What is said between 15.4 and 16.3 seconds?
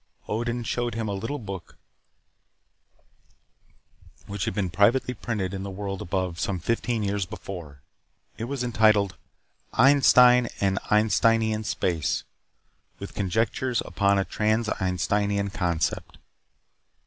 concept."